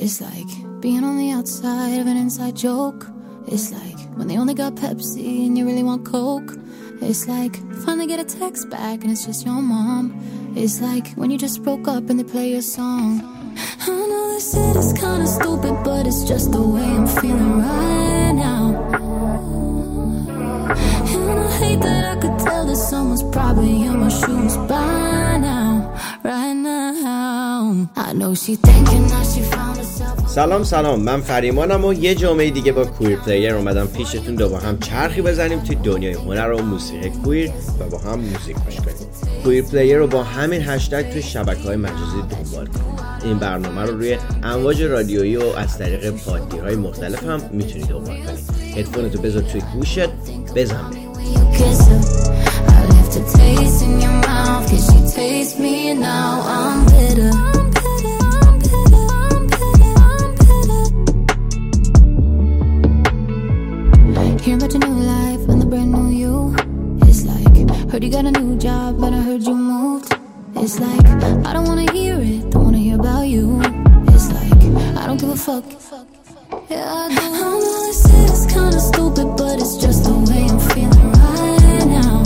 [0.00, 3.06] It's like being on the outside of an inside joke.
[3.46, 6.54] It's like when they only got Pepsi and you really want Coke.
[7.00, 10.14] It's like finally get a text back and it's just your mom.
[10.56, 13.20] It's like when you just broke up and they play your song.
[13.80, 18.57] I know this is kinda stupid, but it's just the way I'm feeling right now.
[30.26, 31.00] سلام سلام.
[31.00, 35.22] من فریمانم و یه جمعه دیگه با Queer Player اومدم پیشتون تا با هم چرخی
[35.22, 39.42] بزنیم توی دنیای هنر و موسیقی queer و با هم موزیک گوش کنیم.
[39.44, 43.98] Queer Player رو با همین هشتگ توی شبکه های مجازی دنبال کنین این برنامه رو
[43.98, 48.57] روی امواج رادیویی و از طریق پادگیرهای مختلف هم می‌تونید دنبال کنید.
[48.78, 50.08] هدفونا رو بذار تو گوشا
[50.54, 50.98] بزن بریم
[67.90, 70.12] Heard you got a new job, but I heard you moved.
[70.56, 71.06] It's like,
[71.46, 73.60] I don't wanna hear it, don't wanna hear about you.
[74.08, 74.52] It's like,
[74.98, 75.64] I don't give a fuck.
[76.70, 78.07] Yeah, I do
[79.24, 82.22] but it's just the way I'm feeling right now.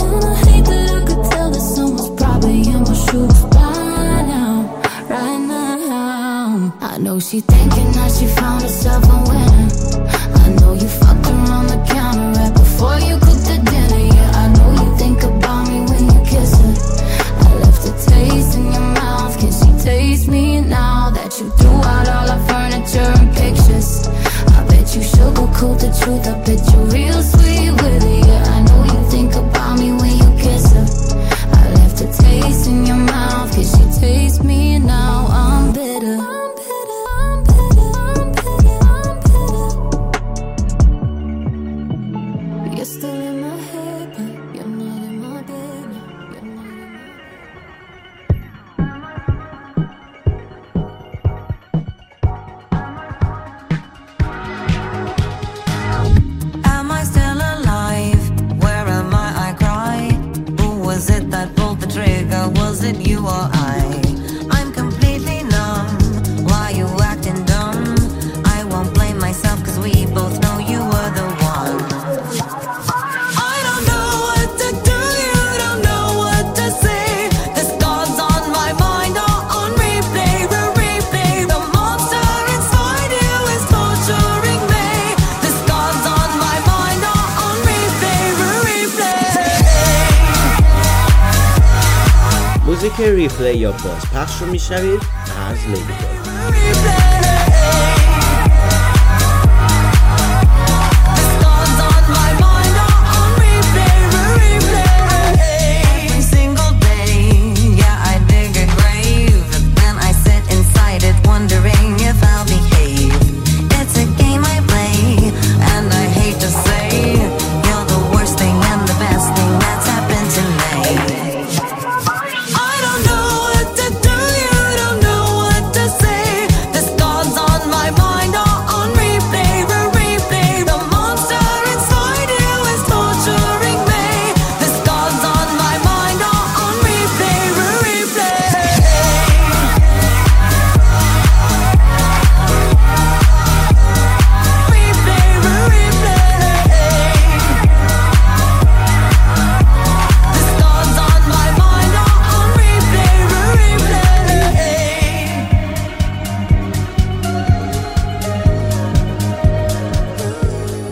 [0.00, 6.74] And I hate that I could tell someone's probably in my shoes now, right now.
[6.80, 9.68] I know she thinking that she found herself a winner.
[10.42, 13.79] I know you fucked on the counter right before you cooked the dinner.
[25.98, 26.26] Truth.
[26.26, 28.26] I bet you're real sweet with it.
[28.26, 30.86] Yeah, I know you think about me when you kiss her.
[31.52, 33.52] I left a taste in your mouth.
[33.52, 34.59] Can she taste me
[93.20, 95.00] ریپلی یا باز پخش رو میشنوید.
[95.50, 97.09] از لیدی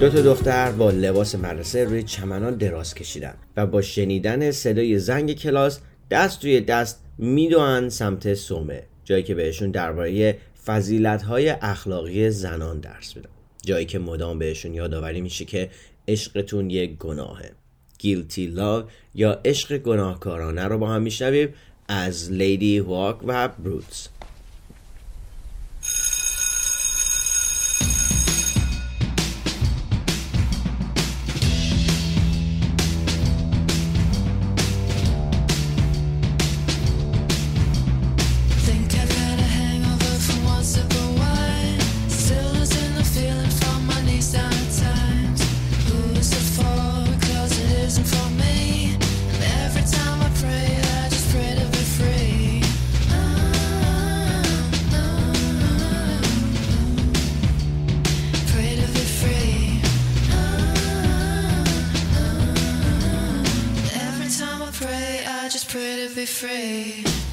[0.00, 5.32] دو تا دختر با لباس مدرسه روی چمنان دراز کشیدن و با شنیدن صدای زنگ
[5.32, 5.80] کلاس
[6.10, 13.28] دست توی دست میدوئن سمت سومه جایی که بهشون درباره فضیلت‌های اخلاقی زنان درس میدن.
[13.64, 15.70] جایی که مدام بهشون یادآوری میشه که
[16.08, 17.52] عشقتون یک گناهه.
[17.98, 21.48] گیلتی لاو یا عشق گناهکارانه رو با هم میشنویم
[21.88, 24.08] از لیدی هواک و بروتس
[66.20, 67.29] be free.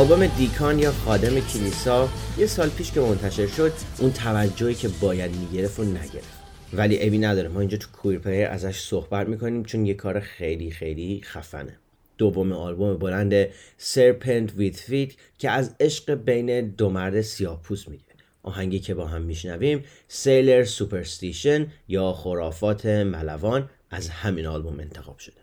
[0.00, 2.08] آلبوم Deacon یا خادم کلیسا
[2.38, 6.42] یه سال پیش که منتشر شد اون توجهی که باید می‌گرفت و نگرفت.
[6.72, 10.70] ولی عیبی نداره ما اینجا تو Queer Player ازش صحبت می‌کنیم چون یه کار خیلی
[10.70, 11.78] خیلی خفنه.
[12.18, 13.48] دوم آلبوم بلند
[13.78, 18.04] serpentwithfeet که از عشق بین دو مرد سیاه‌پوست میگه.
[18.42, 25.39] آهنگی که با هم میشنویم Sailors' Superstition یا خرافات ملوان از همین آلبوم انتخاب شده.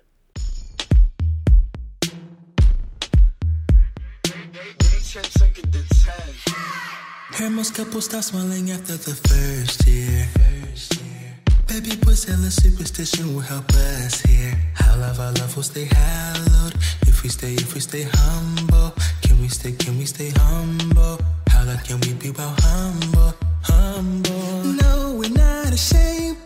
[7.34, 10.28] Hermos couples stop smiling after the first year.
[11.68, 14.54] Baby boy selling superstition will help us here.
[14.76, 16.76] How love our love will stay hallowed.
[17.08, 18.94] If we stay, if we stay humble.
[19.22, 21.20] Can we stay, can we stay humble?
[21.50, 23.34] How long can we be about humble,
[23.64, 24.64] humble?
[24.82, 26.38] No, we're not ashamed,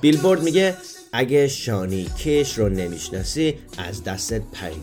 [0.00, 0.74] بیلبورد میگه
[1.12, 4.80] اگه شانی کیش رو نمی‌شناسی از دستت پریده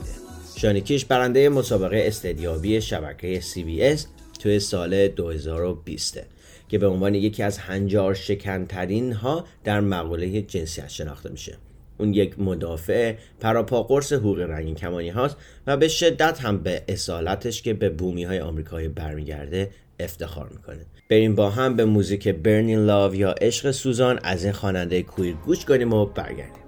[0.58, 4.02] شانی کیش برنده مسابقه استدیابی شبکه CBS
[4.40, 6.20] توی سال 2020
[6.70, 11.58] که به عنوان یکی از هنجار شکنترین ها در مقوله جنسیت شناخته میشه.
[11.98, 17.62] اون یک مدافع پراپا قرص حقوق رنگین کمانی هاست و به شدت هم به اصالتش
[17.62, 20.86] که به بومی های آمریکایی برمیگرده افتخار می‌کنه.
[21.10, 25.66] بریم با هم به موزیک برنین لاو یا عشق سوزان از این خواننده کویر گوش
[25.66, 26.67] کنیم و برگردیم.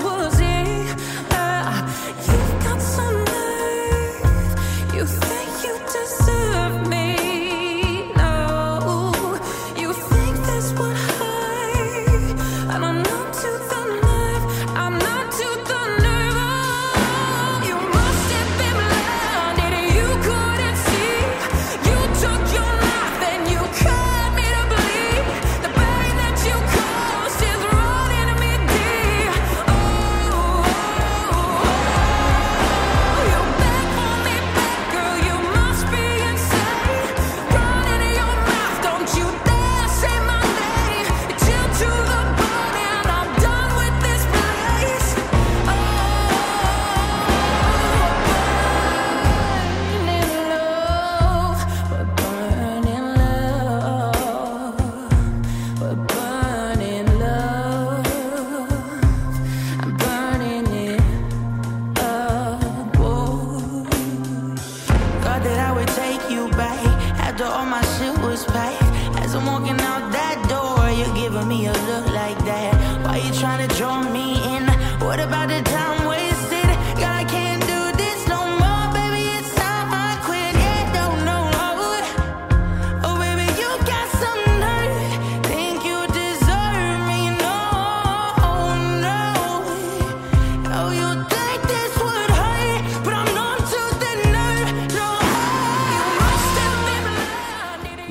[0.00, 0.35] was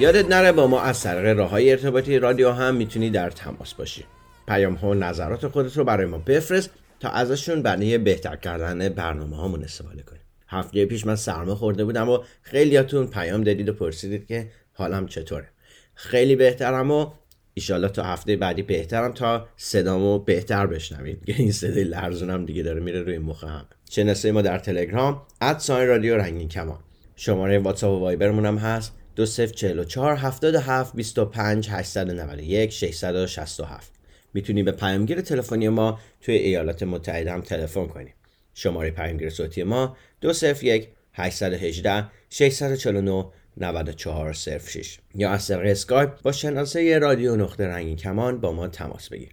[0.05, 4.05] یادت نره با ما از طریق راه های ارتباطی رادیو هم می‌تونی در تماس باشی.
[4.47, 6.69] پیام ها و نظرات خودت رو برای ما بفرست
[6.99, 10.21] تا ازشون برای بهتر کردن برنامه هامون استفاده کنیم.
[10.47, 15.47] هفته پیش من سرما خورده بودم و خیلیاتون پیام دادید و پرسیدید که حالم چطوره.
[15.95, 17.11] خیلی بهترم و
[17.53, 21.23] ایشالله تا هفته بعدی بهترم تا صدامو بهتر بشنوید.
[21.27, 23.65] این صدای لرزونم دیگه داره میره روی مخ هم.
[23.89, 26.79] شناسه ما در تلگرام ادساین رادیو رنگین کمان.
[27.15, 28.93] شماره واتساپ و وایبرمون هم هست.
[29.15, 33.91] 2044 77 25 891 667
[34.33, 38.13] می‌تونی به پیامگیر تلفنی ما توی ایالات متحده هم تلفن کنی.
[38.53, 43.25] شماره پیامگیر صوتی ما 201 818 649
[43.57, 49.29] 9406 یا از طریق اسکایپ با شناسه رادیو نقطه رنگین کمان با ما تماس بگیر.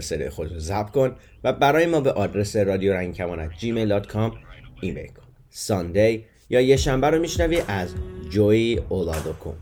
[0.00, 4.36] صدای خود رو ضبط کن و برای ما به آدرس رادیو رنگین کمان gmail.com
[4.80, 5.22] ایمیل کن.
[5.50, 7.94] ساندی یا یه شنبه رو میشنوی از
[8.30, 9.54] جوی اولادوکوم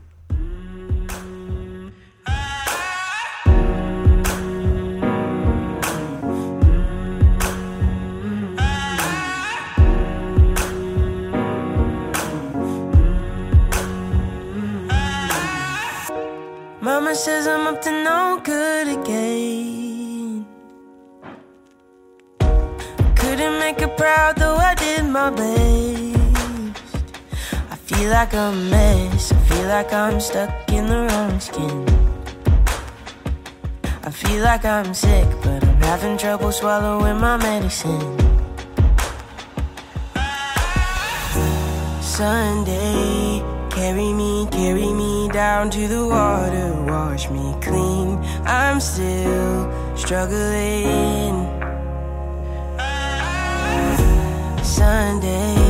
[16.86, 20.46] Mama says I'm up to no good again.
[23.16, 26.13] Couldn't make her proud, though I did my best.
[27.94, 29.30] I feel like a mess.
[29.30, 31.86] I feel like I'm stuck in the wrong skin.
[34.02, 38.18] I feel like I'm sick, but I'm having trouble swallowing my medicine.
[42.02, 48.18] Sunday, carry me, carry me down to the water, wash me clean.
[48.44, 51.46] I'm still struggling.
[54.64, 55.63] Sunday,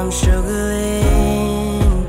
[0.00, 2.08] I'm struggling?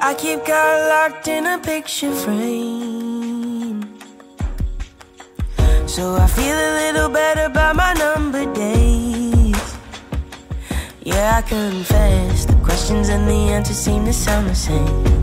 [0.00, 3.82] I keep God locked in a picture frame.
[5.88, 9.76] So I feel a little better about my number days.
[11.02, 15.17] Yeah, I confess the questions and the answers seem to sound the same.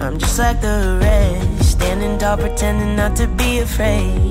[0.00, 4.27] I'm just like the rest, standing tall, pretending not to be afraid.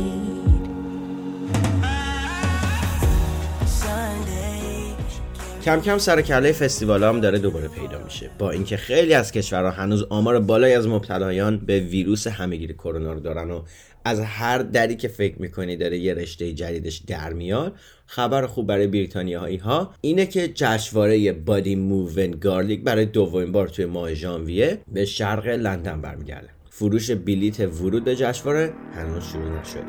[5.68, 8.30] کم کم سر کله فستیوال هم داره دوباره پیدا میشه.
[8.40, 13.20] با اینکه خیلی از کشورها هنوز آمار بالایی از مبتلایان به ویروس همهگیر کرونا رو
[13.20, 13.62] دارن و
[14.06, 18.88] از هر دری که فکر می‌کنی داره یه رشته جدیدش در میاد خبر خوب برای
[18.88, 25.06] بریتانیایی ها اینه که جشنواره بادی موون گارلیک برای دومین بار توی ماه ژانویه به
[25.06, 26.50] شرق لندن برمیگرده.
[26.70, 29.84] فروش بلیت ورود به جشنواره هنوز شروع نشده.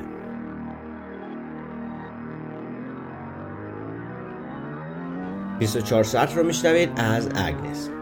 [5.58, 7.97] 24 ساعت رو میشنوید از اگنس.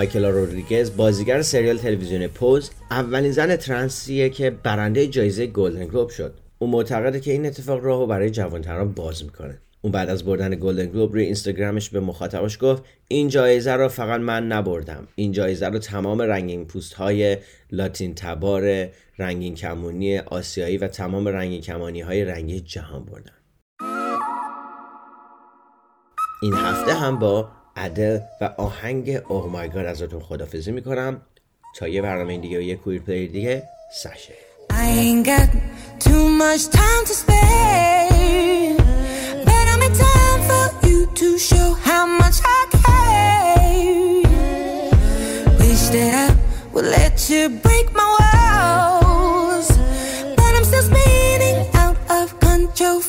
[0.00, 6.34] مایکل رودریگز بازیگر سریال تلویزیون پوز اولین زن ترنسیه که برنده جایزه گلدن گلوب شد.
[6.58, 9.58] او معتقده که این اتفاق راهو برای جوانتران باز می‌کنه.
[9.82, 14.20] اون بعد از بردن گلدن گلوب روی اینستاگرامش به مخاطبش گفت این جایزه رو فقط
[14.20, 15.08] من نبردم.
[15.14, 17.38] این جایزه رو تمام رنگین پوست های
[17.72, 23.32] لاتین تبار رنگین کمونی آسیایی و تمام رنگین کمانی های رنگی جهان بردن.
[26.42, 31.22] این هفته هم با ادل و آهنگ اوه مای گاد ازتون خدافزی می‌کنم.
[31.76, 33.62] تا یه برنامه دیگه و یه کویر پلیر دیگه
[33.94, 34.34] سشه.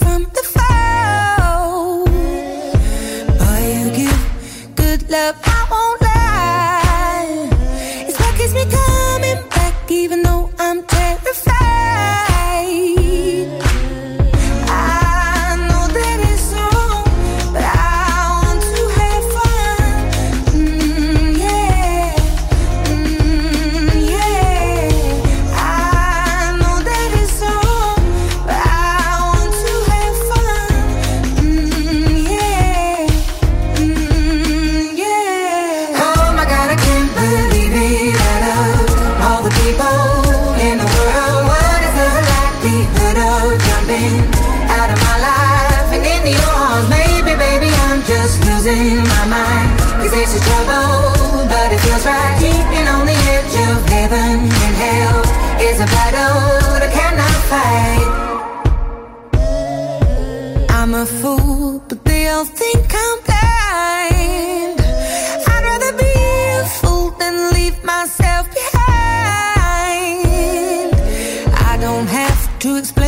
[0.01, 0.50] From the
[61.01, 64.79] a fool, but they all think I'm blind.
[65.51, 66.13] I'd rather be
[66.59, 70.25] a fool than leave myself behind.
[71.71, 73.00] I don't have to explain.